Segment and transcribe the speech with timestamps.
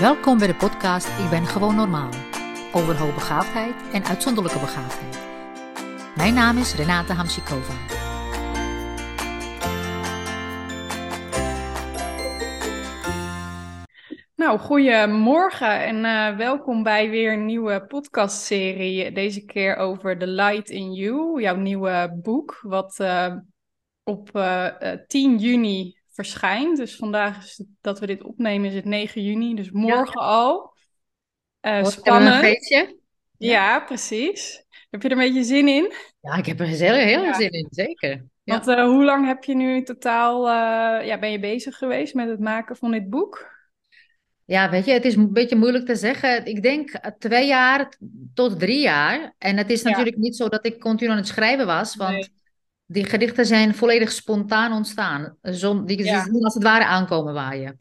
[0.00, 2.10] Welkom bij de podcast Ik ben gewoon normaal.
[2.72, 5.18] Over hoogbegaafdheid en uitzonderlijke begaafdheid.
[6.16, 7.72] Mijn naam is Renate Hamsikova.
[14.36, 19.12] Nou, goedemorgen en uh, welkom bij weer een nieuwe podcastserie.
[19.12, 23.36] Deze keer over The Light in You, jouw nieuwe boek, wat uh,
[24.02, 24.66] op uh,
[25.06, 26.76] 10 juni verschijnt.
[26.76, 30.26] Dus vandaag is het, dat we dit opnemen is het 9 juni, dus morgen ja.
[30.26, 30.74] al.
[31.62, 32.34] Uh, spannend.
[32.34, 32.98] Een feestje.
[33.36, 33.50] Ja.
[33.50, 33.80] ja.
[33.80, 34.64] precies.
[34.90, 35.92] Heb je er een beetje zin in?
[36.20, 37.34] Ja, ik heb er heel, heel ja.
[37.34, 38.24] zin in, zeker.
[38.44, 42.28] Want uh, hoe lang heb je nu totaal, uh, ja, ben je bezig geweest met
[42.28, 43.52] het maken van dit boek?
[44.44, 46.46] Ja, weet je, het is een beetje moeilijk te zeggen.
[46.46, 47.98] Ik denk twee jaar
[48.34, 49.34] tot drie jaar.
[49.38, 52.12] En het is natuurlijk niet zo dat ik continu aan het schrijven was, want...
[52.12, 52.42] Nee
[52.86, 55.36] die gedichten zijn volledig spontaan ontstaan.
[55.42, 56.26] Zon, die ja.
[56.40, 57.76] als het ware aankomen waaien.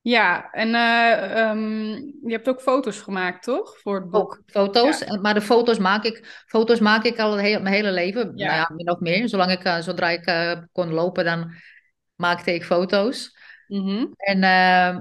[0.00, 1.88] Ja, en uh, um,
[2.22, 3.78] je hebt ook foto's gemaakt, toch?
[3.78, 4.32] Voor het boek.
[4.32, 5.20] Ook foto's, ja.
[5.20, 8.32] maar de foto's maak ik, foto's maak ik al heel, mijn hele leven.
[8.34, 8.46] Ja.
[8.46, 9.28] Nou ja, min of meer.
[9.28, 11.52] Zolang ik, uh, zodra ik uh, kon lopen, dan
[12.14, 13.36] maakte ik foto's.
[13.66, 14.12] Mm -hmm.
[14.16, 14.38] en,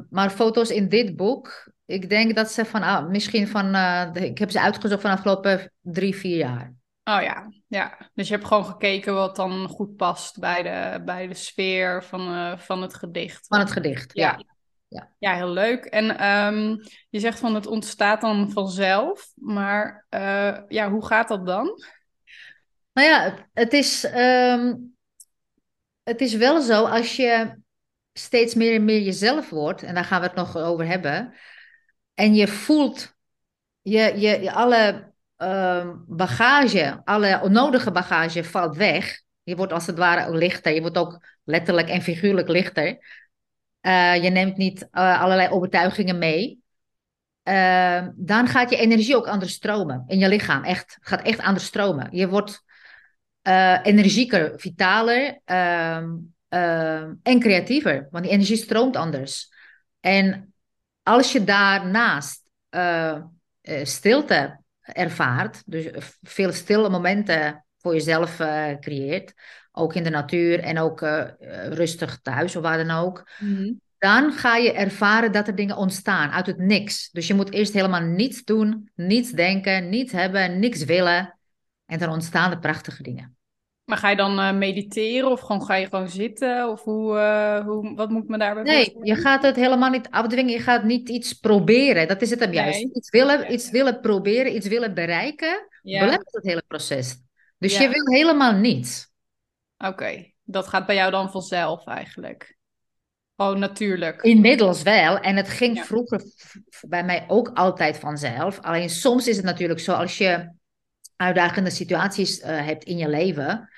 [0.10, 3.76] maar foto's in dit boek, ik denk dat ze van, ah, misschien van,
[4.14, 6.74] ik heb ze uitgezocht van de afgelopen drie, vier jaar.
[7.08, 7.98] Oh ja, ja.
[8.14, 12.34] Dus je hebt gewoon gekeken wat dan goed past bij de, bij de sfeer van,
[12.34, 13.48] uh, van het gedicht.
[13.48, 14.40] Van het gedicht, ja.
[14.88, 15.86] Ja, ja heel leuk.
[15.86, 21.46] En um, je zegt van het ontstaat dan vanzelf, maar uh, ja, hoe gaat dat
[21.46, 21.84] dan?
[22.94, 24.96] Nou ja, het is, um,
[26.04, 27.62] het is wel zo als je
[28.14, 31.34] steeds meer en meer jezelf wordt, en daar gaan we het nog over hebben,
[32.14, 33.14] en je voelt
[33.82, 39.22] je, je, alle uh, bagage, alle onnodige bagage valt weg.
[39.44, 40.74] Je wordt als het ware lichter.
[40.74, 42.98] Je wordt ook letterlijk en figuurlijk lichter.
[43.82, 46.64] Uh, je neemt niet uh, allerlei overtuigingen mee.
[47.44, 50.64] Uh, dan gaat je energie ook anders stromen in je lichaam.
[50.64, 52.08] Echt, gaat echt anders stromen.
[52.12, 52.64] Je wordt
[53.46, 56.10] eh, energieker, vitaler ehm,
[56.48, 58.08] ehm, en creatiever.
[58.12, 59.52] Want die energie stroomt anders.
[60.00, 60.54] En
[61.04, 63.22] als je daarnaast eh,
[63.84, 65.64] stilte ervaart.
[65.66, 65.90] Dus
[66.22, 69.34] veel stille momenten voor jezelf uh, creëert.
[69.72, 71.24] Ook in de natuur en ook uh,
[71.70, 73.30] rustig thuis of waar dan ook.
[73.40, 73.82] Mm-hmm.
[73.98, 77.10] Dan ga je ervaren dat er dingen ontstaan uit het niks.
[77.12, 81.38] Dus je moet eerst helemaal niets doen, niets denken, niets hebben, niks willen.
[81.86, 83.36] En dan ontstaan de prachtige dingen.
[83.86, 86.70] Maar ga je dan uh, mediteren of gewoon, ga je gewoon zitten?
[86.70, 90.52] Of hoe, uh, hoe, wat moet me daarbij Nee, je gaat het helemaal niet afdwingen.
[90.52, 92.08] Je gaat niet iets proberen.
[92.08, 92.82] Dat is het hem juist.
[92.82, 96.00] Iets, willen, iets willen proberen, iets willen bereiken, ja.
[96.00, 97.18] belemmert het hele proces.
[97.58, 97.82] Dus ja.
[97.82, 99.12] je wil helemaal niets.
[99.78, 100.36] Oké, okay.
[100.44, 102.58] dat gaat bij jou dan vanzelf eigenlijk?
[103.36, 104.22] Oh, natuurlijk.
[104.22, 105.20] Inmiddels wel.
[105.20, 106.22] En het ging vroeger
[106.88, 108.60] bij mij ook altijd vanzelf.
[108.60, 110.54] Alleen soms is het natuurlijk zo als je
[111.16, 113.70] uitdagende situaties uh, hebt in je leven,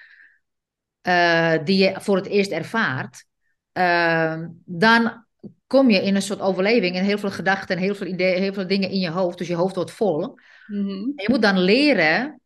[1.08, 3.26] uh, die je voor het eerst ervaart,
[3.74, 5.26] uh, dan
[5.68, 8.54] kom je in een soort overleving en heel veel gedachten en heel veel ideeën, heel
[8.54, 9.38] veel dingen in je hoofd.
[9.38, 10.38] Dus je hoofd wordt vol.
[10.68, 11.14] Mm-hmm.
[11.16, 12.42] je moet dan leren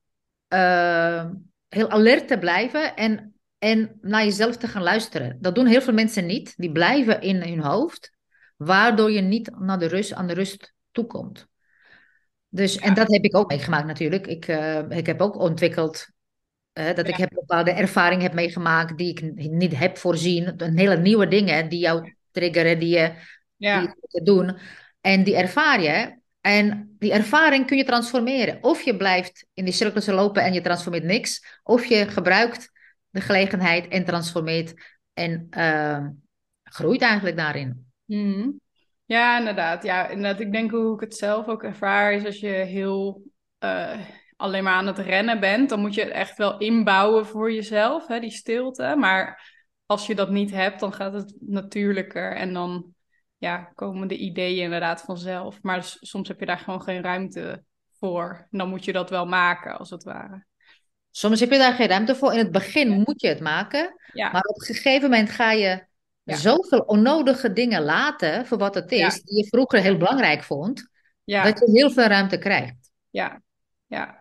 [1.67, 5.37] heel alert te blijven en, en naar jezelf te gaan luisteren.
[5.39, 6.53] Dat doen heel veel mensen niet.
[6.57, 8.11] Die blijven in hun hoofd,
[8.57, 11.47] waardoor je niet naar de rust, aan de rust toekomt.
[12.49, 12.81] Dus, ja.
[12.81, 14.27] En dat heb ik ook meegemaakt natuurlijk.
[14.27, 16.07] Ik, uh, ik heb ook ontwikkeld
[16.73, 17.03] dat ja.
[17.03, 20.53] ik heb bepaalde ervaringen heb meegemaakt die ik niet heb voorzien.
[20.57, 23.13] Een hele nieuwe dingen die jou triggeren, die je,
[23.55, 23.79] ja.
[23.79, 24.57] die je doen.
[25.01, 26.19] En die ervaar je.
[26.41, 28.57] En die ervaring kun je transformeren.
[28.61, 31.59] Of je blijft in die cirkels lopen en je transformeert niks.
[31.63, 32.71] Of je gebruikt
[33.09, 34.73] de gelegenheid en transformeert
[35.13, 36.07] en uh,
[36.63, 37.85] groeit eigenlijk daarin.
[38.05, 38.59] Mm.
[39.05, 39.83] Ja, inderdaad.
[39.83, 40.39] Ja, inderdaad.
[40.39, 43.23] Ik denk hoe ik het zelf ook ervaar is als je heel
[43.63, 43.99] uh,
[44.41, 48.07] alleen maar aan het rennen bent, dan moet je het echt wel inbouwen voor jezelf,
[48.07, 48.95] hè, die stilte.
[48.97, 49.49] Maar
[49.85, 52.93] als je dat niet hebt, dan gaat het natuurlijker en dan
[53.37, 55.61] ja, komen de ideeën inderdaad vanzelf.
[55.61, 57.63] Maar soms heb je daar gewoon geen ruimte
[57.99, 58.47] voor.
[58.51, 60.45] En dan moet je dat wel maken, als het ware.
[61.11, 62.31] Soms heb je daar geen ruimte voor.
[62.31, 62.95] In het begin ja.
[62.95, 63.95] moet je het maken.
[64.13, 64.31] Ja.
[64.31, 65.85] Maar op een gegeven moment ga je
[66.23, 66.35] ja.
[66.35, 70.89] zoveel onnodige dingen laten voor wat het is, die je vroeger heel belangrijk vond,
[71.25, 72.91] dat je heel veel ruimte krijgt.
[73.09, 73.41] Ja,
[73.85, 74.20] ja.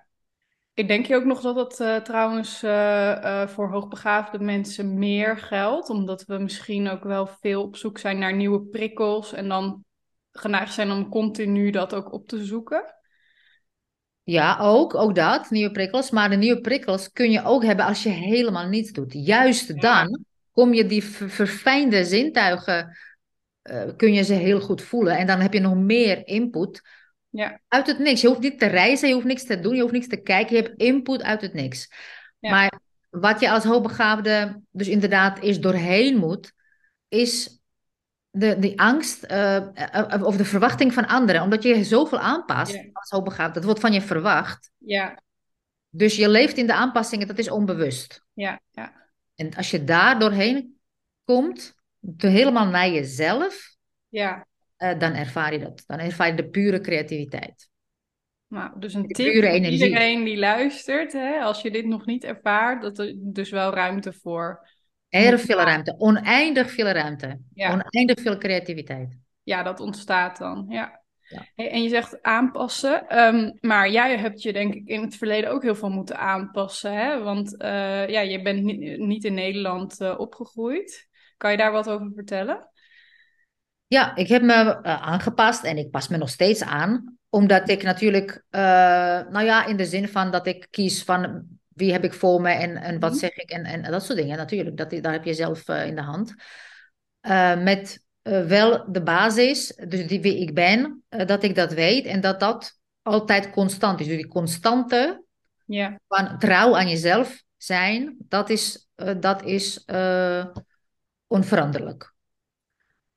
[0.81, 5.37] Ik denk je ook nog dat dat uh, trouwens uh, uh, voor hoogbegaafde mensen meer
[5.37, 9.85] geldt, omdat we misschien ook wel veel op zoek zijn naar nieuwe prikkels en dan
[10.33, 12.95] geneigd zijn om continu dat ook op te zoeken.
[14.23, 16.11] Ja, ook, ook dat, nieuwe prikkels.
[16.11, 19.13] Maar de nieuwe prikkels kun je ook hebben als je helemaal niets doet.
[19.13, 22.97] Juist dan kom je die verfijnde zintuigen
[23.63, 25.19] eh, kun je ze heel goed voelen.
[25.19, 26.83] En dan heb je nog meer input
[27.31, 28.21] Ja, uit het niks.
[28.21, 30.57] Je hoeft niet te reizen, je hoeft niks te doen, je hoeft niks te kijken.
[30.57, 31.93] Je hebt input uit het niks.
[32.39, 32.51] Ja.
[32.51, 32.81] Maar
[33.11, 36.53] wat je als hoogbegaafde dus inderdaad is doorheen moet,
[37.09, 37.61] is
[38.31, 41.43] de, die angst eh, eh, of de verwachting van anderen.
[41.43, 42.85] Omdat je zoveel aanpast Ja.
[42.93, 43.55] als hoogbegaafde.
[43.55, 44.71] Dat wordt van je verwacht.
[44.77, 45.23] ja,
[45.89, 48.25] Dus je leeft in de aanpassingen, dat is onbewust.
[48.33, 48.93] ja, ja.
[49.35, 50.79] En als je daar doorheen
[51.25, 51.75] komt,
[52.17, 53.77] helemaal naar jezelf,
[54.09, 54.47] Ja,
[54.81, 55.85] eh, dan ervaar je dat.
[55.87, 57.69] Dan ervaar je de pure creativiteit.
[58.47, 62.83] nou, dus een tip voor iedereen die luistert, hè, als je dit nog niet ervaart,
[62.83, 64.69] dat er dus wel ruimte voor.
[65.09, 67.73] Erg veel ruimte, oneindig veel ruimte, Ja.
[67.73, 69.19] oneindig veel creativiteit.
[69.43, 70.67] Ja, dat ontstaat dan.
[70.69, 70.99] Ja.
[71.55, 75.63] En je zegt aanpassen, ehm, maar jij hebt je denk ik in het verleden ook
[75.63, 77.23] heel veel moeten aanpassen, hè?
[77.23, 81.09] Want eh, ja, je bent ni- niet in Nederland eh, opgegroeid.
[81.37, 82.70] Kan je daar wat over vertellen?
[83.91, 84.53] Ja, ik heb me
[84.83, 88.61] eh, aangepast en ik pas me nog steeds aan, omdat ik natuurlijk, eh,
[89.31, 92.51] nou ja, in de zin van dat ik kies van wie heb ik voor me
[92.51, 93.19] en, en wat Mhm.
[93.19, 94.77] zeg ik en, en dat soort dingen natuurlijk.
[94.77, 96.35] Dat, daar heb je zelf eh, in de hand.
[97.63, 102.41] Met wel de basis, dus die, wie ik ben, dat ik dat weet en dat
[102.41, 104.07] dat altijd constant is.
[104.07, 105.25] Dus die constante
[105.65, 108.89] Ja, van trouw aan jezelf zijn, dat is,
[109.21, 109.85] dat is
[111.27, 112.15] onveranderlijk.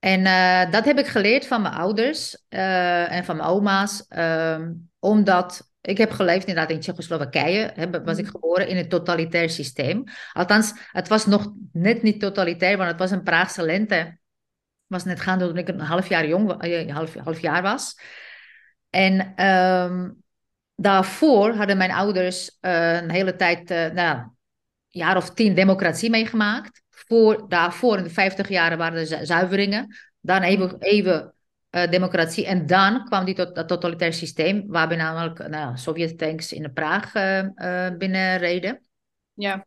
[0.04, 4.72] En eh, dat heb ik geleerd van mijn ouders eh, en van mijn oma's, ehm,
[5.00, 8.34] omdat ik heb geleefd inderdaad in Tsjechoslowakije, hè, was ik Mhm.
[8.34, 10.04] geboren in een totalitair systeem.
[10.34, 13.96] Althans, het was nog net niet totalitair, want het was een Praagse lente.
[13.96, 14.18] Het
[14.88, 18.00] was net gaande toen ik een half jaar jong, eh, half, half jaar was.
[18.90, 20.10] En ehm,
[20.76, 24.32] daarvoor hadden mijn ouders een hele tijd, nou, een
[24.90, 26.83] jaar of tien democratie meegemaakt.
[27.08, 29.96] Voor, daarvoor, in de vijftig jaren, waren er zu- zuiveringen.
[30.22, 31.34] Dan even, even
[31.70, 32.46] eh, democratie.
[32.46, 37.16] En dan kwam die tot, dat totalitair systeem, waarbij namelijk nou, Sovjet-tanks in de Praag
[37.16, 38.82] eh, eh, binnenreden.
[39.34, 39.66] ja,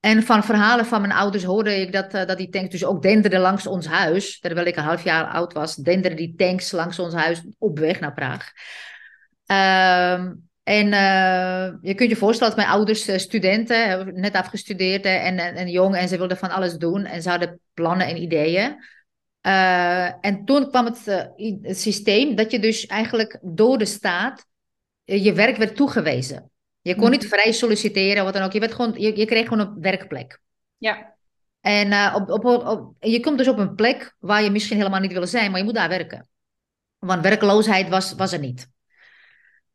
[0.00, 3.40] En van verhalen van mijn ouders hoorde ik dat, dat die tanks dus ook denderden
[3.40, 4.40] langs ons huis.
[4.40, 8.00] Terwijl ik een half jaar oud was, denderden die tanks langs ons huis op weg
[8.00, 8.52] naar Praag.
[9.46, 10.32] Ehm,
[10.68, 15.54] en eh, je kunt je voorstellen dat mijn ouders eh, studenten, net afgestudeerd en, en,
[15.54, 17.04] en jong, en ze wilden van alles doen.
[17.04, 18.84] En ze hadden plannen en ideeën.
[19.40, 21.30] Eh, en toen kwam het,
[21.78, 24.46] systeem dat je dus eigenlijk door de staat
[25.04, 26.50] je werk werd toegewezen.
[26.80, 28.52] Je kon niet vrij solliciteren, wat dan ook.
[28.52, 30.40] Je, werd gewoon, je, je kreeg gewoon een werkplek.
[30.78, 31.14] ja,
[31.60, 35.12] En op, op, op, je komt dus op een plek waar je misschien helemaal niet
[35.12, 36.28] wil zijn, maar je moet daar werken.
[36.98, 38.68] Want werkloosheid was, was er niet.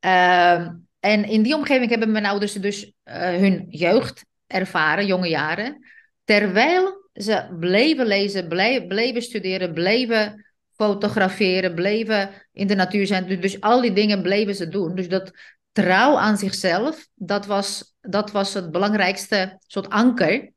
[0.03, 5.85] Ehm, en in die omgeving hebben mijn ouders dus eh, hun jeugd ervaren, jonge jaren.
[6.23, 8.47] Terwijl ze bleven lezen,
[8.87, 10.45] bleven studeren, bleven
[10.75, 13.27] fotograferen, bleven in de natuur zijn.
[13.27, 14.95] Dus, dus al die dingen bleven ze doen.
[14.95, 15.31] Dus dat
[15.71, 20.51] trouw aan zichzelf, dat was, dat was het belangrijkste soort anker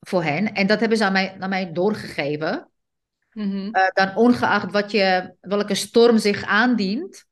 [0.00, 0.52] voor hen.
[0.52, 2.68] En dat hebben ze aan mij, aan mij doorgegeven.
[3.32, 7.30] mhm, Eh, dan ongeacht wat je, welke storm zich aandient,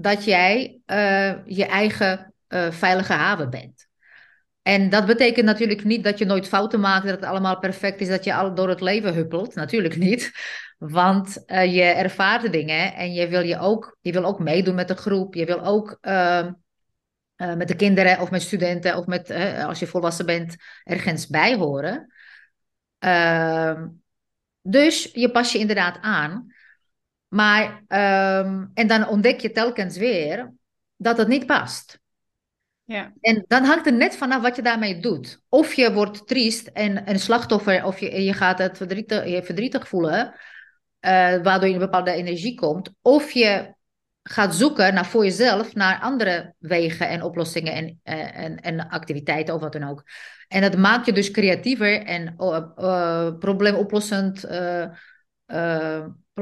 [0.00, 3.88] dat jij eh, je eigen eh, veilige haven bent.
[4.62, 8.08] En dat betekent natuurlijk niet dat je nooit fouten maakt, dat het allemaal perfect is,
[8.08, 9.54] dat je al door het leven huppelt.
[9.54, 10.32] Natuurlijk niet.
[10.78, 14.88] Want eh, je ervaart dingen en je wil, je, ook, je wil ook meedoen met
[14.88, 15.34] de groep.
[15.34, 16.52] Je wil ook ehm,
[17.36, 19.30] eh, met de kinderen of met studenten of met,
[19.66, 22.12] als je volwassen bent, ergens bij horen.
[22.98, 23.88] Ehm,
[24.62, 26.52] dus je pas je inderdaad aan.
[27.30, 30.52] Maar, ehm, en dan ontdek je telkens weer
[30.96, 31.98] dat het niet past.
[32.84, 35.40] ja, En dan hangt er net vanaf wat je daarmee doet.
[35.48, 39.88] Of je wordt triest en een slachtoffer, of je, je gaat het verdrietig, je verdrietig
[39.88, 40.34] voelen,
[41.00, 42.92] eh, waardoor je in een bepaalde energie komt.
[43.02, 43.74] Of je
[44.22, 49.54] gaat zoeken naar voor jezelf naar andere wegen en oplossingen en, eh, en, en activiteiten
[49.54, 50.04] of wat dan ook.
[50.48, 54.44] En dat maakt je dus creatiever en uh, uh, probleemoplossend.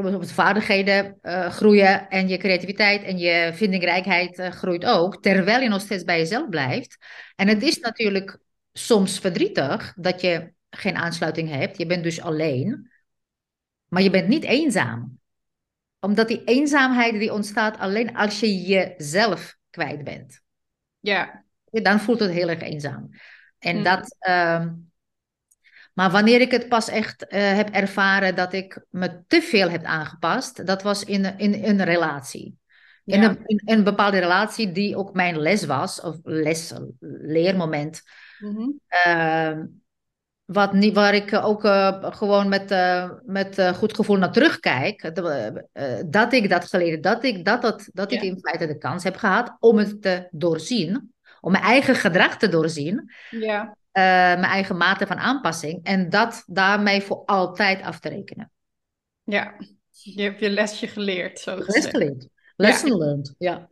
[0.07, 5.69] Uh, vaardigheden uh, groeien en je creativiteit en je vindingrijkheid uh, groeit ook, terwijl je
[5.69, 6.97] nog steeds bij jezelf blijft.
[7.37, 8.39] En het is natuurlijk
[8.73, 11.79] soms verdrietig dat je geen aansluiting hebt.
[11.79, 12.91] Je bent dus alleen,
[13.89, 15.19] maar je bent niet eenzaam.
[16.01, 20.41] Omdat die eenzaamheid die ontstaat alleen als je jezelf kwijt bent.
[21.01, 21.47] ja.
[21.71, 23.09] Dan voelt het heel erg eenzaam.
[23.59, 23.83] En mm.
[23.83, 24.17] dat...
[24.29, 24.67] Uh,
[25.99, 29.85] maar wanneer ik het pas echt uh, heb ervaren dat ik me te veel heb
[29.85, 32.59] aangepast, dat was in, in, in een relatie.
[33.05, 33.15] Ja.
[33.17, 36.73] In, een, in, een, bepaalde relatie die ook mijn les was, of les,
[37.21, 38.03] leermoment.
[38.39, 38.81] Mm -hmm.
[39.07, 39.65] uh,
[40.45, 45.15] wat niet, waar ik ook uh, gewoon met, uh, met goed gevoel naar terugkijk,
[46.07, 49.17] dat ik dat geleerd, dat ik, dat, dat, dat ik in feite de kans heb
[49.17, 53.77] gehad om het te doorzien, om mijn eigen gedrag te doorzien, ja.
[53.93, 58.53] Mijn eigen mate van aanpassing en dat daarmee voor altijd af te rekenen.
[59.23, 59.55] Ja,
[59.91, 62.29] je hebt je lesje geleerd, zo Les geleerd.
[62.61, 62.97] Lesson ja.
[62.97, 63.69] learned, ja.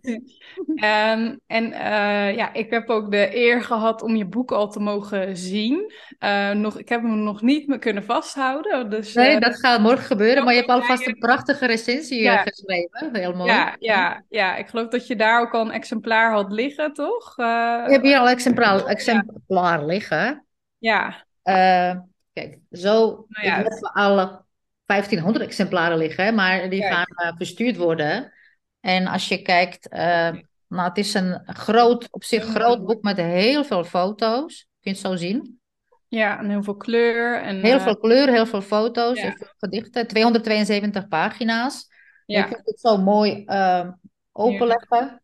[1.14, 4.80] Um, en uh, ja, ik heb ook de eer gehad om je boek al te
[4.80, 5.92] mogen zien.
[6.24, 8.90] Uh, nog, ik heb hem nog niet me kunnen vasthouden.
[8.90, 12.36] Dus, nee, uh, dat gaat morgen gebeuren, maar je hebt alvast een prachtige recensie ja.
[12.42, 13.16] geschreven.
[13.16, 13.50] Heel mooi.
[13.50, 17.36] Ja, ja, ja, ik geloof dat je daar ook al een exemplaar had liggen, toch?
[17.36, 20.46] je hebt hier al exemplaar, exemplaar liggen.
[20.78, 21.24] Ja.
[22.32, 24.44] kijk, zo nou ja, ik heb alle
[24.84, 26.92] 1500 exemplaren liggen, maar die Kijk.
[26.92, 28.34] gaan verstuurd worden.
[28.86, 29.98] En als je kijkt, uh,
[30.68, 34.68] nou, het is een groot, op zich groot boek met heel veel foto's.
[34.80, 35.60] Kun je het zo zien?
[36.08, 37.42] Ja, en heel veel kleur.
[37.42, 39.32] En, heel uh, veel kleur, heel veel foto's, ja.
[39.32, 40.06] veel gedichten.
[40.06, 41.88] 272 pagina's.
[42.26, 42.38] Ja.
[42.38, 43.88] Je kunt het zo mooi uh,
[44.32, 44.98] openleggen.
[44.98, 45.20] Ja.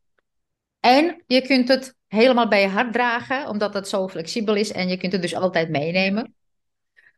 [0.81, 4.73] En je kunt het helemaal bij je hart dragen, omdat het zo flexibel is.
[4.73, 6.35] En je kunt het dus altijd meenemen.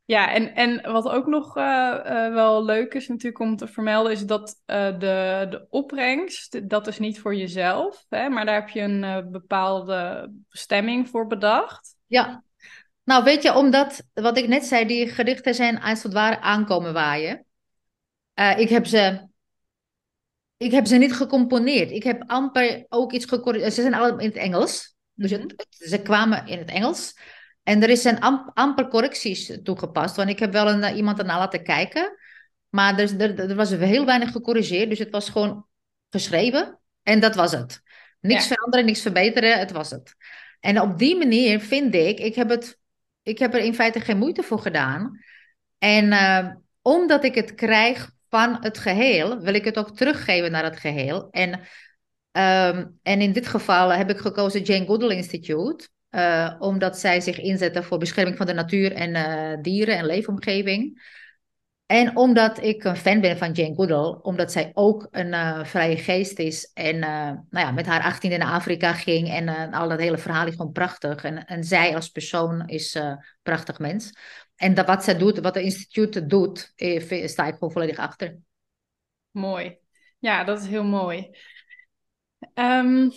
[0.04, 4.12] Ja, en, en wat ook nog uh, uh, wel leuk is natuurlijk om te vermelden,
[4.12, 8.68] is dat uh, de, de opbrengst, dat is niet voor jezelf, hè, maar daar heb
[8.68, 11.96] je een bepaalde bestemming voor bedacht.
[12.06, 12.44] Ja,
[13.04, 16.92] nou weet je, omdat, wat ik net zei, die gedichten zijn als het ware aankomen
[16.92, 17.44] waaien.
[18.56, 19.28] ik heb ze
[20.56, 21.90] ik heb ze niet gecomponeerd.
[21.90, 23.74] Ik heb amper ook iets gecorrigeerd.
[23.74, 24.94] Ze zijn allemaal in het Engels.
[25.14, 27.18] Dus het, het, ze kwamen in het Engels.
[27.64, 31.38] En er zijn amp, amper correcties toegepast, want ik heb wel een, eh, iemand ernaar
[31.38, 32.16] laten kijken,
[32.68, 35.66] maar er, er, er, was heel weinig gecorrigeerd, dus het was gewoon
[36.10, 37.82] geschreven en dat was het.
[38.20, 38.54] Niks ja.
[38.54, 40.14] veranderen, niks verbeteren, het was het.
[40.60, 42.78] En op die manier vind ik, ik heb, het,
[43.22, 45.20] ik heb er in feite geen moeite voor gedaan.
[45.78, 46.50] En uh,
[46.82, 51.28] omdat ik het krijg van het geheel, wil ik het ook teruggeven naar het geheel.
[51.30, 55.88] En, um, en in dit geval heb ik gekozen Jane Goodall Institute.
[56.14, 61.12] Uh, omdat zij zich inzetten voor bescherming van de natuur en uh, dieren en leefomgeving.
[61.86, 65.96] En omdat ik een fan ben van Jane Goodall, omdat zij ook een uh, vrije
[65.96, 66.70] geest is.
[66.72, 70.54] En nou ja, met haar 18 naar Afrika ging en al dat hele verhaal is
[70.54, 71.24] gewoon prachtig.
[71.24, 74.12] En, en zij als persoon is een prachtig mens.
[74.56, 76.72] En dat, wat zij doet, wat het instituut doet,
[77.24, 78.36] sta ik gewoon volledig achter.
[79.30, 79.78] Mooi.
[80.18, 81.30] Ja, dat is heel mooi.
[82.54, 83.10] Um,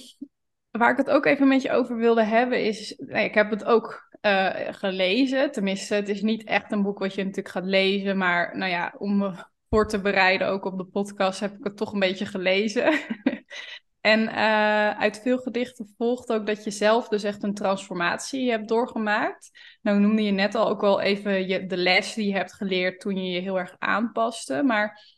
[0.78, 3.66] Waar ik het ook even met je over wilde hebben is, nee, ik heb het
[3.66, 5.52] ook uh, gelezen.
[5.52, 8.96] Tenminste, het is niet echt een boek wat je natuurlijk gaat lezen, maar nou ja,
[8.98, 9.32] om me
[9.70, 13.00] voor te bereiden, ook op de podcast, heb ik het toch een beetje gelezen.
[14.02, 18.68] en uh, uit veel gedichten volgt ook dat je zelf dus echt een transformatie hebt
[18.68, 19.50] doorgemaakt.
[19.82, 23.00] Nou noemde je net al ook wel even je, de les die je hebt geleerd
[23.00, 25.16] toen je je heel erg aanpaste, maar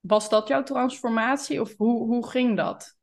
[0.00, 2.95] was dat jouw transformatie of hoe, hoe ging dat?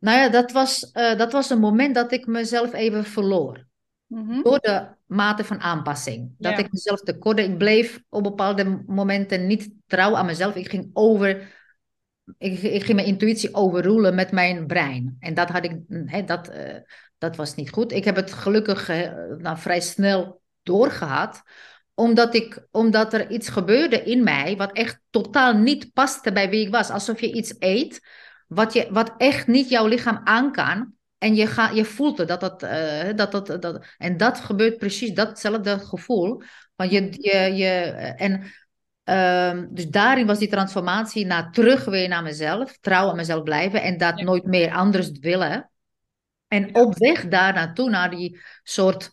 [0.00, 3.66] Nou ja, dat was, uh, dat was een moment dat ik mezelf even verloor.
[4.06, 4.42] Mm-hmm.
[4.42, 6.34] Door de mate van aanpassing.
[6.38, 7.38] Dat ik mezelf tekort.
[7.38, 10.54] Ik bleef op bepaalde momenten niet trouw aan mezelf.
[10.54, 11.58] Ik ging over.
[12.38, 15.16] Ik, ik ging mijn intuïtie overroelen met mijn brein.
[15.20, 15.78] En dat had ik.
[15.88, 16.76] Hè, dat, uh,
[17.18, 17.92] dat was niet goed.
[17.92, 21.42] Ik heb het gelukkig uh, nou, vrij snel doorgehad
[21.94, 26.66] omdat, ik, omdat er iets gebeurde in mij wat echt totaal niet paste bij wie
[26.66, 26.90] ik was.
[26.90, 28.00] Alsof je iets eet
[28.50, 30.92] wat, je, wat echt niet jouw lichaam aan kan.
[31.18, 33.86] En je, ga, je voelt het, dat dat, uh, dat, dat, dat.
[33.98, 36.42] En dat gebeurt precies datzelfde gevoel.
[36.76, 37.68] Want je, je, je,
[38.16, 38.42] en,
[39.04, 42.78] uh, dus daarin was die transformatie naar terug weer naar mezelf.
[42.80, 45.70] Trouw aan mezelf blijven en dat nooit meer anders willen.
[46.48, 49.10] En op weg daar naartoe, naar die soort,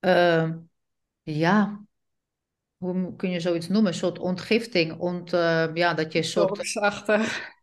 [0.00, 0.50] uh,
[1.22, 1.80] ja,
[2.78, 3.92] hoe kun je zoiets noemen?
[3.92, 4.98] Een soort ontgifting.
[4.98, 6.78] Ont, uh, ja, dat je een soort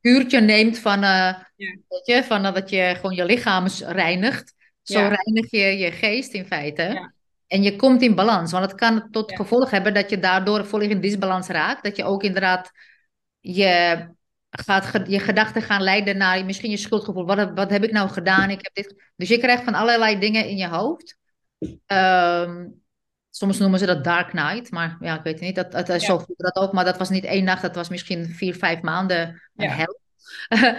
[0.01, 1.75] kuurtje neemt van, uh, ja.
[1.87, 4.53] weet je, van uh, dat je gewoon je lichaam reinigt.
[4.81, 5.07] Zo ja.
[5.07, 6.81] reinig je je geest in feite.
[6.81, 7.13] Ja.
[7.47, 8.51] En je komt in balans.
[8.51, 11.83] Want het kan tot gevolg hebben dat je daardoor volledig in disbalans raakt.
[11.83, 12.71] Dat je ook inderdaad
[13.39, 14.07] je,
[14.49, 17.25] gaat, je gedachten gaan leiden naar misschien je schuldgevoel.
[17.25, 18.49] Wat, wat heb ik nou gedaan?
[18.49, 19.11] Ik heb dit...
[19.15, 21.17] Dus je krijgt van allerlei dingen in je hoofd.
[21.87, 22.83] Um,
[23.35, 25.55] Soms noemen ze dat Dark Night, maar ja, ik weet het niet.
[25.55, 25.99] Dat, dat, ja.
[25.99, 28.81] Zo voelde dat ook, maar dat was niet één nacht, dat was misschien vier, vijf
[28.81, 29.75] maanden een ja.
[29.75, 29.99] hel.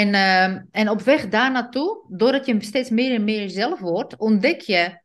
[0.00, 4.16] en, uh, en op weg daar naartoe, doordat je steeds meer en meer jezelf wordt,
[4.16, 5.00] ontdek je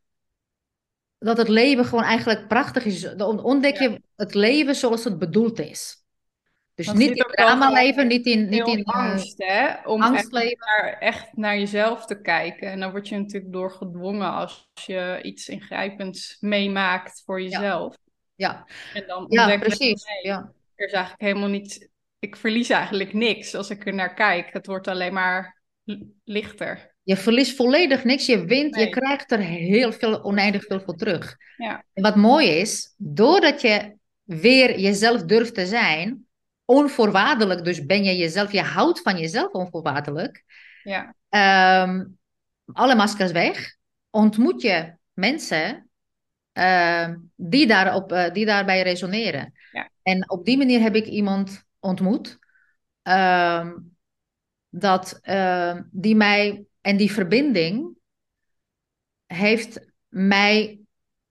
[1.18, 3.14] dat het leven gewoon eigenlijk prachtig is.
[3.24, 6.03] Ontdek je het leven zoals het bedoeld is.
[6.74, 9.88] Dus niet in drama leven, niet in, niet in eh, angst, hè?
[9.88, 12.70] Om angst echt naar, echt naar jezelf te kijken.
[12.70, 17.96] En dan word je natuurlijk door gedwongen als je iets ingrijpends meemaakt voor jezelf.
[18.34, 20.04] Ja, En dan ja ontdek je, precies.
[20.04, 20.52] nee, Ja.
[20.74, 21.88] er is eigenlijk helemaal niet...
[22.18, 24.52] Ik verlies eigenlijk niks als ik er naar kijk.
[24.52, 25.62] Het wordt alleen maar
[26.24, 26.94] lichter.
[27.02, 31.36] Je verliest volledig niks, je wint, je krijgt er heel veel, oneindig veel voor terug.
[31.56, 36.26] Ja, En wat mooi is, doordat je weer jezelf durft te zijn,
[36.64, 40.44] onvoorwaardelijk, dus ben je jezelf, je houdt van jezelf onvoorwaardelijk,
[40.82, 42.04] ja, ehm,
[42.72, 43.76] alle maskers weg,
[44.10, 45.88] ontmoet je mensen
[46.52, 49.52] ehm, die, daarop, eh, die daarbij resoneren.
[49.72, 49.90] Ja.
[50.02, 52.38] En op die manier heb ik iemand ontmoet
[53.02, 53.72] ehm,
[54.68, 55.20] dat,
[55.90, 57.96] die mij, en die verbinding
[59.26, 60.83] heeft mij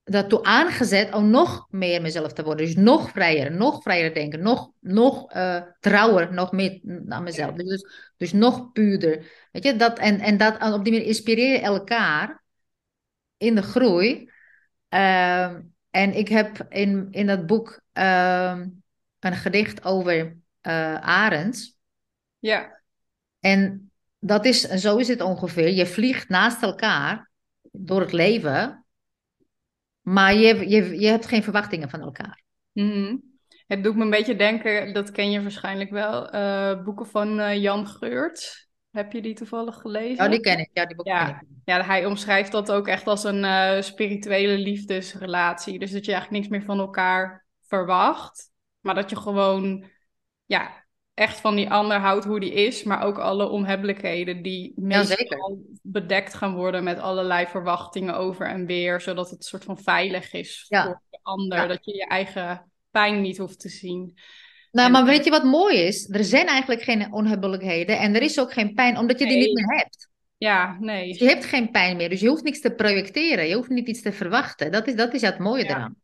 [0.03, 2.65] daartoe aangezet om nog meer mezelf te worden.
[2.65, 7.53] Dus nog vrijer, nog vrijer denken, nog, nog eh, trouwer, nog meer naar mezelf.
[7.53, 7.85] Dus,
[8.17, 9.47] dus nog puurder.
[9.51, 12.43] Weet je, dat, en, en dat, op die manier inspireer je elkaar
[13.37, 14.29] in de groei.
[14.89, 18.67] Ehm, en ik heb in, in dat boek ehm,
[19.19, 21.77] een gedicht over eh Arends.
[22.39, 22.81] ja,
[23.39, 25.69] En dat is, zo is het ongeveer.
[25.69, 27.31] Je vliegt naast elkaar
[27.71, 28.82] door het leven,
[30.03, 32.43] maar je, je, je hebt geen verwachtingen van elkaar.
[32.71, 33.15] Mhm.
[33.67, 37.61] Het doet me een beetje denken, dat ken je waarschijnlijk wel, eh, boeken van eh,
[37.61, 38.67] Jan Geurt.
[38.91, 40.23] Heb je die toevallig gelezen?
[40.23, 40.69] Ja, die ken ik.
[40.73, 41.25] Ja, die boek Ja.
[41.25, 41.47] ken ik.
[41.65, 45.79] Ja, hij omschrijft dat ook echt als een eh, spirituele liefdesrelatie.
[45.79, 49.85] Dus dat je eigenlijk niks meer van elkaar verwacht, maar dat je gewoon
[50.45, 50.82] ja,
[51.13, 56.33] echt van die ander houdt hoe die is, maar ook alle onhebbelijkheden die meestal bedekt
[56.33, 60.65] gaan worden met allerlei verwachtingen over en weer, zodat het een soort van veilig is
[60.67, 60.83] Ja.
[60.83, 61.67] voor de ander, Ja.
[61.67, 64.17] dat je je eigen pijn niet hoeft te zien.
[64.71, 66.09] Nou, En- maar weet je wat mooi is?
[66.09, 69.53] Er zijn eigenlijk geen onhebbelijkheden en er is ook geen pijn, omdat je die niet
[69.53, 70.09] meer hebt.
[70.37, 71.07] Ja, nee.
[71.07, 73.47] Dus je hebt geen pijn meer, dus je hoeft niks te projecteren.
[73.47, 74.71] Je hoeft niet iets te verwachten.
[74.71, 75.95] Dat is, dat is het mooie eraan.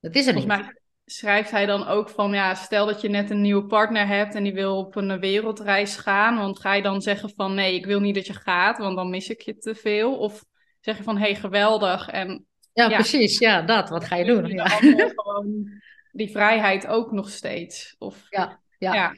[0.00, 0.64] Dat is er Volgens niet.
[0.64, 4.34] mij schrijft hij dan ook van, ja, stel dat je net een nieuwe partner hebt
[4.34, 7.86] en die wil op een wereldreis gaan, want ga je dan zeggen van, nee, ik
[7.86, 10.18] wil niet dat je gaat, want dan mis ik je te veel?
[10.18, 10.44] Of
[10.80, 12.94] zeg je van, hé, hey, geweldig en Ja, Ja.
[12.94, 13.38] precies.
[13.38, 13.88] Ja, dat.
[13.88, 14.46] Wat ga je doen?
[14.46, 14.66] Ja.
[15.14, 17.94] gewoon die vrijheid ook nog steeds?
[17.98, 18.94] Of, Ja, ja.
[18.94, 19.12] ja.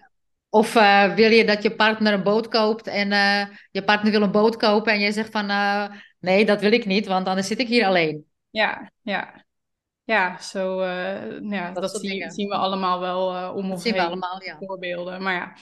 [0.48, 4.22] Of eh, wil je dat je partner een boot koopt en eh, je partner wil
[4.22, 5.84] een boot kopen en je zegt van eh,
[6.18, 8.24] nee, dat wil ik niet, want anders zit ik hier alleen.
[8.50, 9.44] Ja, ja.
[10.06, 13.98] Ja, zo, eh, ja, Dat zien, we allemaal wel eh, om Dat ons zien we
[13.98, 14.56] heen, allemaal, ja.
[14.58, 15.22] voorbeelden.
[15.22, 15.52] Maar ja,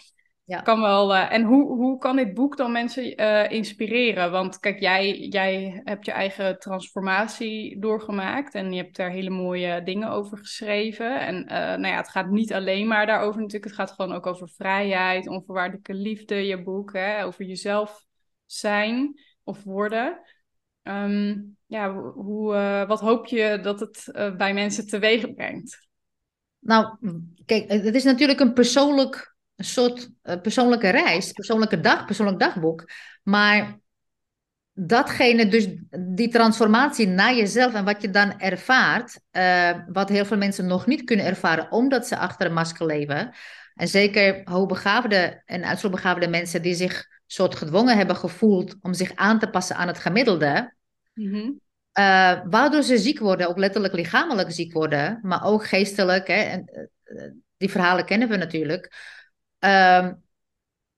[0.44, 0.60] Ja.
[0.60, 1.14] kan wel.
[1.14, 3.16] eh, en hoe, hoe kan dit boek dan mensen
[3.50, 4.30] inspireren?
[4.30, 9.82] Want kijk, jij, jij hebt je eigen transformatie doorgemaakt en je hebt daar hele mooie
[9.82, 11.20] dingen over geschreven.
[11.20, 11.44] En
[11.80, 13.64] nou ja, het gaat niet alleen maar daarover natuurlijk.
[13.64, 18.04] Het gaat gewoon ook over vrijheid, onvoorwaardelijke liefde, je boek, hè, over jezelf
[18.46, 20.20] zijn of worden.
[20.84, 25.88] Ehm, ja, hoe, eh, wat hoop je dat het eh, bij mensen teweeg brengt?
[26.58, 26.96] Nou,
[27.46, 32.90] kijk, het is natuurlijk een persoonlijk, soort eh, persoonlijke reis, persoonlijke dag, persoonlijk dagboek.
[33.22, 33.78] Maar
[34.72, 35.68] datgene, dus
[35.98, 39.20] die transformatie naar jezelf en wat je dan ervaart,
[39.86, 43.34] wat heel veel mensen nog niet kunnen ervaren, omdat ze achter een masker leven.
[43.74, 49.38] En zeker hoogbegaafde en uitzonderbegaafde mensen die zich soort gedwongen hebben gevoeld om zich aan
[49.38, 50.74] te passen aan het gemiddelde.
[51.14, 51.50] Mhm.
[51.92, 56.26] Eh, waardoor ze ziek worden, ook letterlijk lichamelijk ziek worden, maar ook geestelijk.
[56.26, 56.64] Hè, en,
[57.02, 58.92] eh, die verhalen kennen we natuurlijk.
[59.58, 60.12] Ehm,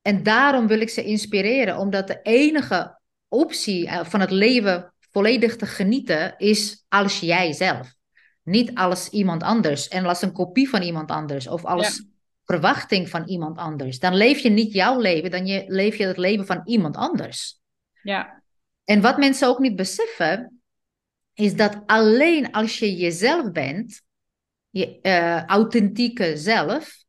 [0.02, 5.56] en daarom wil ik ze inspireren, omdat de enige optie eh, van het leven volledig
[5.56, 7.94] te genieten is als jijzelf.
[8.42, 12.04] Niet als iemand anders en als een kopie van iemand anders of als Ja.
[12.46, 13.98] Verwachting van iemand anders.
[13.98, 17.60] Dan leef je niet jouw leven, dan je, leef je het leven van iemand anders.
[18.02, 18.42] Ja,
[18.84, 20.60] En wat mensen ook niet beseffen,
[21.34, 24.02] is dat alleen als je jezelf bent,
[24.70, 27.04] je eh, authentieke zelf,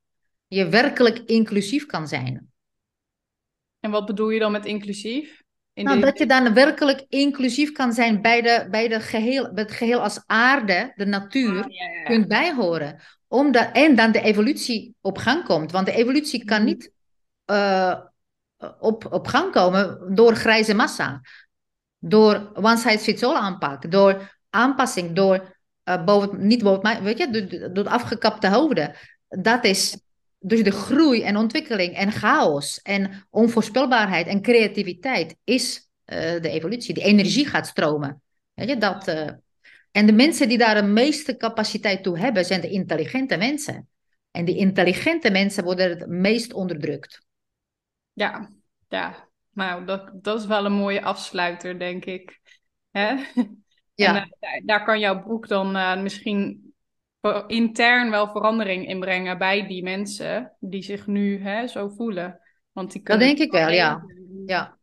[0.47, 2.51] je werkelijk inclusief kan zijn.
[3.79, 5.36] en wat bedoel je dan met inclusief?
[5.85, 9.71] Nou, dat je dan werkelijk inclusief kan zijn bij, de, bij, de geheel, bij het
[9.73, 12.03] geheel als aarde, de natuur, Ah, ja, ja, ja.
[12.03, 12.99] kunt bijhoren.
[13.27, 15.71] Omdat, en dan de evolutie op gang komt.
[15.71, 16.65] Want de evolutie kan Mhm.
[16.65, 16.91] niet
[17.45, 17.99] eh,
[18.79, 21.21] op, op gang komen door grijze massa.
[21.99, 23.91] Door one size fits all aanpak.
[23.91, 25.15] Door aanpassing.
[25.15, 28.93] Door eh, boven, niet boven, mij- weet je, door, door afgekapte hoofden.
[29.27, 29.97] Dat is
[30.39, 36.93] dus de groei en ontwikkeling en chaos en onvoorspelbaarheid en creativiteit is eh, de evolutie.
[36.93, 38.21] Die energie gaat stromen.
[38.53, 39.29] Weet je, dat, eh,
[39.91, 43.87] en de mensen die daar de meeste capaciteit toe hebben, zijn de intelligente mensen.
[44.31, 47.25] En die intelligente mensen worden het meest onderdrukt.
[48.13, 48.49] Ja,
[48.87, 49.29] ja.
[49.51, 52.39] Nou, dat, dat is wel een mooie afsluiter, denk ik.
[52.91, 53.15] Hè?
[53.97, 54.15] Ja.
[54.15, 56.66] En uh, daar kan jouw boek dan uh, misschien
[57.47, 62.39] intern wel verandering in brengen bij die mensen die zich nu hè, zo voelen.
[62.71, 64.03] Want die dat denk ik wel, ja.
[64.45, 64.77] ja.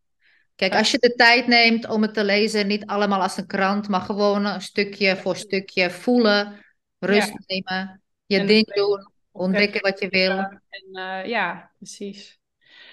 [0.57, 3.89] Kijk, als je de tijd neemt om het te lezen, niet allemaal als een krant,
[3.89, 6.65] maar gewoon een stukje voor stukje voelen,
[6.99, 10.39] rust nemen, je ding doen, ontdekken wat je wil.
[10.39, 12.39] En, uh, ja, precies.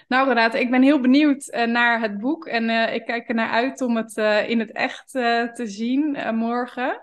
[0.08, 3.36] Nou, Renate, ik ben heel benieuwd uh, naar het boek en uh, ik kijk er
[3.36, 5.12] naar uit om het in het echt
[5.56, 7.02] te zien morgen.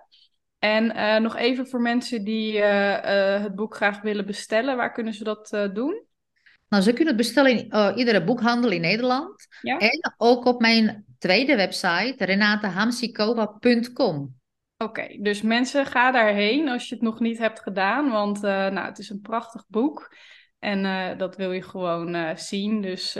[0.58, 5.68] En nog even voor mensen die het boek graag willen bestellen, waar kunnen ze dat
[5.74, 6.06] doen?
[6.68, 9.46] Nou, ze kunnen het bestellen in iedere boekhandel in Nederland.
[9.62, 9.78] Ja?
[9.78, 14.36] En ook op mijn tweede website, renatehamsikova.com.
[14.76, 18.10] Oké, dus mensen, ga daarheen als je het nog niet hebt gedaan.
[18.10, 20.14] Want nou, het is een prachtig boek.
[20.58, 22.80] En dat wil je gewoon zien.
[22.80, 23.18] Dus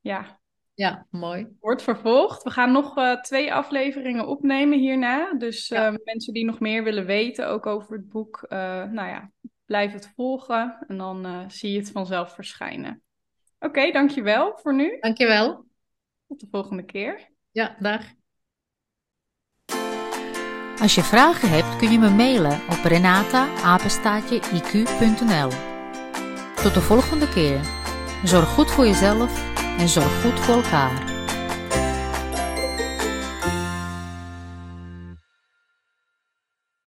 [0.00, 0.38] ja.
[0.74, 1.56] Ja, mooi.
[1.60, 2.42] Wordt vervolgd.
[2.42, 5.34] We gaan nog twee afleveringen opnemen hierna.
[5.34, 5.68] Dus
[6.04, 8.46] mensen die nog meer willen weten, ook over het boek.
[8.48, 9.30] nou ja,
[9.64, 13.02] Blijf het volgen en dan uh, zie je het vanzelf verschijnen.
[13.58, 14.96] Oké, okay, dankjewel voor nu.
[15.00, 15.64] Dankjewel.
[16.28, 17.30] Tot de volgende keer.
[17.50, 18.04] Ja, dag.
[20.80, 23.38] Als je vragen hebt kun je me mailen op renata-iq.nl
[26.62, 27.60] Tot de volgende keer.
[28.24, 31.13] Zorg goed voor jezelf en zorg goed voor elkaar.